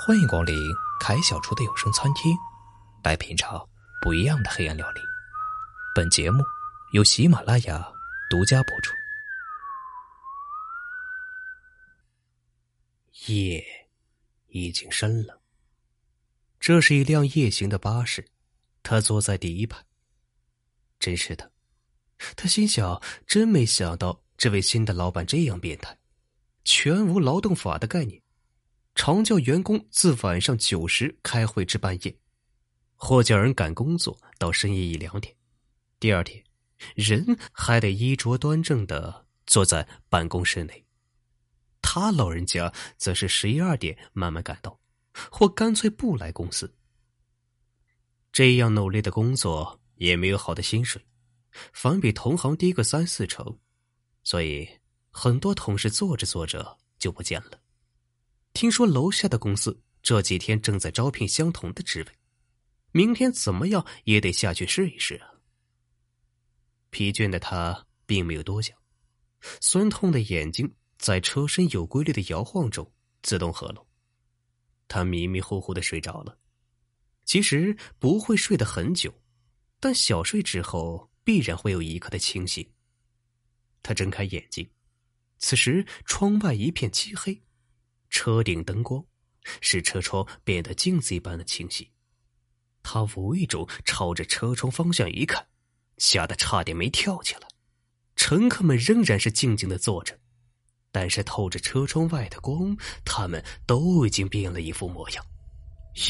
[0.00, 2.32] 欢迎光临凯小厨的有声餐厅，
[3.02, 3.68] 来品尝
[4.00, 5.00] 不一样的黑暗料理。
[5.92, 6.44] 本节目
[6.92, 7.92] 由喜马拉雅
[8.30, 8.94] 独家播出。
[13.26, 13.60] 夜
[14.46, 15.40] 已经深了，
[16.60, 18.24] 这是一辆夜行的巴士，
[18.84, 19.84] 他坐在第一排。
[21.00, 21.50] 真是的，
[22.36, 25.98] 他心想：真没想到这位新的老板这样变态，
[26.62, 28.22] 全无劳动法的概念。
[28.98, 32.18] 常叫员工自晚上九时开会至半夜，
[32.96, 35.32] 或叫人赶工作到深夜一两点。
[36.00, 36.42] 第二天，
[36.96, 40.84] 人还得衣着端正的坐在办公室内。
[41.80, 44.80] 他老人家则是十一二点慢慢赶到，
[45.30, 46.74] 或干脆不来公司。
[48.32, 51.00] 这样努力的工作也没有好的薪水，
[51.72, 53.60] 反比同行低个三四成，
[54.24, 54.68] 所以
[55.10, 57.60] 很多同事做着做着就不见了。
[58.58, 62.12] 听说楼下的公司这几天正在招聘相同的职位，
[62.90, 65.30] 明天怎么样也得下去试一试啊！
[66.90, 68.76] 疲倦的他并没有多想，
[69.60, 72.92] 酸痛的眼睛在车身有规律的摇晃中
[73.22, 73.86] 自动合拢，
[74.88, 76.36] 他迷迷糊糊的睡着了。
[77.26, 79.14] 其实不会睡得很久，
[79.78, 82.68] 但小睡之后必然会有一刻的清醒。
[83.84, 84.68] 他睁开眼睛，
[85.38, 87.40] 此时窗外一片漆黑。
[88.10, 89.02] 车顶灯光
[89.60, 91.90] 使车窗变得镜子一般的清晰。
[92.82, 95.46] 他无意中朝着车窗方向一看，
[95.98, 97.48] 吓得差点没跳起来。
[98.16, 100.18] 乘客们仍然是静静的坐着，
[100.90, 105.24] 但是透着车窗外的光，他们都已经变了一副模样。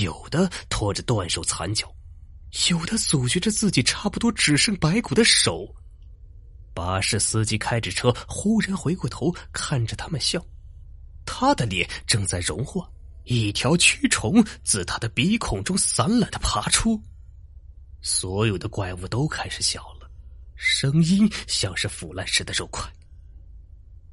[0.00, 1.92] 有的拖着断手残脚，
[2.70, 5.74] 有的阻绝着自己差不多只剩白骨的手。
[6.74, 10.44] 巴士司机开着车，忽然回过头看着他们笑。
[11.30, 12.90] 他的脸正在融化，
[13.24, 16.98] 一条蛆虫自他的鼻孔中散懒的爬出，
[18.00, 20.10] 所有的怪物都开始笑了，
[20.56, 22.82] 声音像是腐烂时的肉块。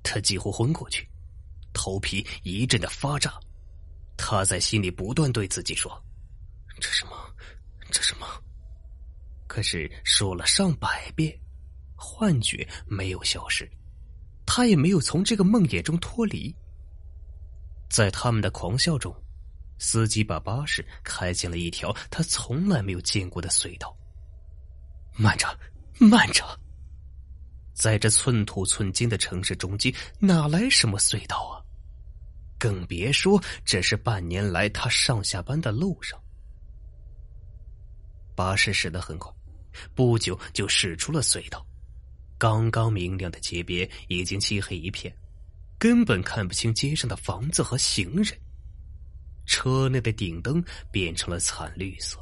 [0.03, 1.07] 他几乎昏过去，
[1.73, 3.39] 头皮一阵的发炸，
[4.17, 5.89] 他在心里不断对自己说
[6.81, 7.13] ：“这是梦，
[7.91, 8.29] 这是梦。”
[9.47, 11.33] 可是说了上百遍，
[11.95, 13.67] 幻觉没有消失，
[14.45, 16.53] 他也没有从这个梦魇中脱离。
[17.89, 19.15] 在他们的狂笑中，
[19.77, 23.95] 司机把巴士开进了一条他从来没有见过的隧道。
[25.17, 25.47] 慢着，
[25.99, 26.43] 慢着！
[27.73, 31.63] 在这寸土寸金的城市中间，哪来什么隧道啊？
[32.57, 36.19] 更别说这是半年来他上下班的路上。
[38.33, 39.31] 巴士驶得很快，
[39.93, 41.65] 不久就驶出了隧道。
[42.37, 45.13] 刚刚明亮的街边已经漆黑一片。
[45.77, 48.27] 根本看不清街上的房子和行人，
[49.45, 52.17] 车内的顶灯变成了惨绿色，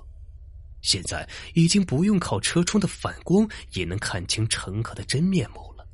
[0.81, 5.88] 现在已经不用靠车窗的反光也能看清乘客的真面目了。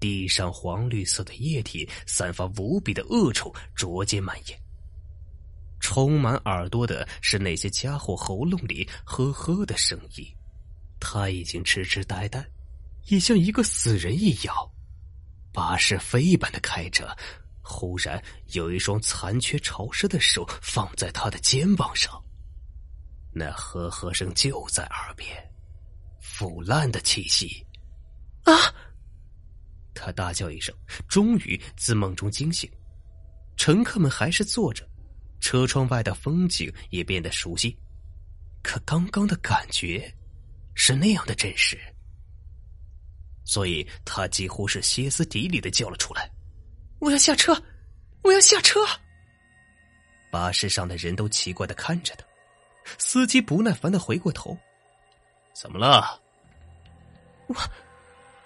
[0.00, 4.58] 地上黄绿色的液体散发无比的恶臭，逐渐蔓延。
[5.78, 10.26] 充满耳朵的是那些家伙喉咙里呵呵的声音，
[10.98, 12.44] 他已经痴痴呆呆，
[13.08, 14.54] 也像一个死人一样。
[15.52, 17.16] 巴士飞般的开着，
[17.60, 18.22] 忽然
[18.52, 22.12] 有一双残缺潮湿的手放在他的肩膀上，
[23.32, 25.36] 那呵呵声就在耳边，
[26.20, 27.66] 腐烂的气息。
[28.44, 28.52] 啊！
[29.94, 30.74] 他大叫一声，
[31.08, 32.70] 终于自梦中惊醒。
[33.56, 34.88] 乘客们还是坐着，
[35.40, 37.76] 车窗外的风景也变得熟悉，
[38.62, 40.10] 可刚刚的感觉
[40.74, 41.78] 是那样的真实。
[43.50, 46.30] 所以他几乎是歇斯底里的叫了出来
[47.02, 47.60] ：“我要下车，
[48.22, 48.78] 我要下车！”
[50.30, 52.24] 巴士上的人都奇怪的看着他，
[52.96, 54.56] 司机不耐烦的回过头
[55.52, 56.22] ：“怎么了
[57.50, 57.56] ？”“我，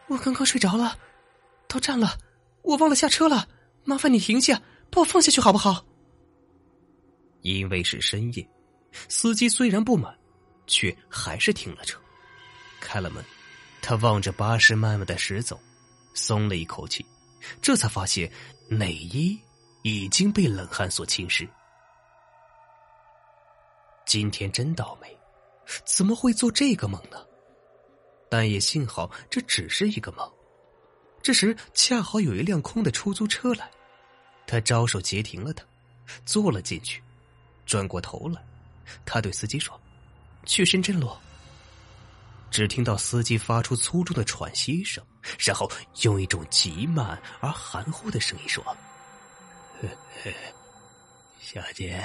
[0.07, 0.99] 我刚刚睡着了，
[1.69, 2.17] 到站了，
[2.63, 3.47] 我忘了下车了，
[3.85, 5.85] 麻烦你停下，把我放下去好不好？”
[7.45, 8.49] 因为是深夜，
[9.11, 10.19] 司机虽然不满，
[10.67, 12.01] 却还是停了车，
[12.81, 13.23] 开了门。
[13.87, 15.61] 他望着巴士慢慢的驶走，
[16.15, 17.05] 松了一口气，
[17.61, 18.33] 这才发现
[18.67, 19.39] 内衣
[19.83, 21.47] 已经被冷汗所侵蚀。
[24.07, 25.15] 今天真倒霉，
[25.85, 27.19] 怎么会做这个梦呢？
[28.31, 30.33] 但也幸好这只是一个梦。
[31.21, 33.71] 这时恰好有一辆空的出租车来，
[34.47, 35.63] 他招手截停了他，
[36.25, 37.03] 坐了进去，
[37.67, 38.43] 转过头来，
[39.05, 39.79] 他对司机说
[40.47, 41.15] ：“去深圳路。”
[42.55, 45.05] 只听到司机发出粗重的喘息声，
[45.41, 45.69] 然后
[46.03, 48.65] 用一种极慢而含糊的声音说
[51.41, 52.01] ：“小姐，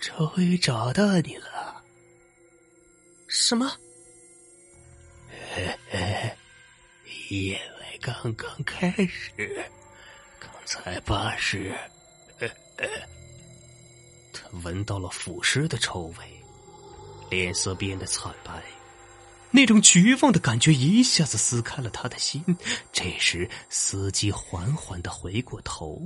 [0.00, 1.80] 终于找到你了。
[3.28, 3.70] 什么？
[5.54, 6.36] 嘿嘿，
[7.30, 9.64] 因为刚刚开始，
[10.40, 11.72] 刚才巴士，
[14.32, 16.44] 他闻到了腐尸的臭味，
[17.30, 18.60] 脸色变得惨白，
[19.50, 22.44] 那种绝望的感觉一下子撕开了他的心。
[22.92, 26.00] 这时，司机缓缓的回过头。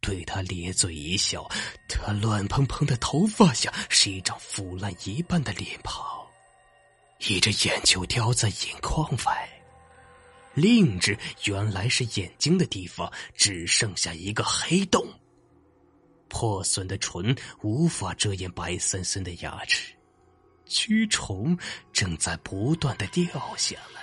[0.00, 1.46] 对他咧嘴一笑，
[1.88, 6.00] 他乱蓬蓬的头发下是一张腐烂一半的脸庞，
[7.26, 9.48] 一只眼球叼在眼眶外，
[10.54, 15.04] 另一只原来是眼睛的地方只剩下一个黑洞，
[16.28, 19.92] 破损的唇无法遮掩白森森的牙齿，
[20.68, 21.56] 蛆虫
[21.92, 23.24] 正在不断的掉
[23.56, 24.02] 下来。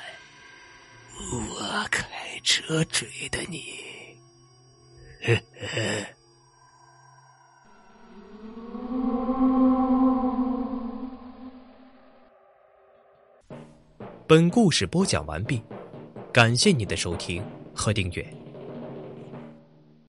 [1.32, 2.06] 我开
[2.44, 3.64] 车追的你。
[14.28, 15.62] 本故事播讲完毕，
[16.34, 18.45] 感谢你的收听和订阅。